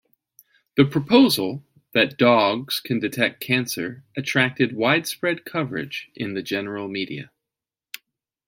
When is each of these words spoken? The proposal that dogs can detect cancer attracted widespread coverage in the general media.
The 0.77 0.85
proposal 0.85 1.63
that 1.93 2.17
dogs 2.17 2.79
can 2.79 2.99
detect 2.99 3.39
cancer 3.39 4.03
attracted 4.17 4.75
widespread 4.75 5.45
coverage 5.45 6.09
in 6.15 6.33
the 6.33 6.41
general 6.41 6.87
media. 6.87 7.29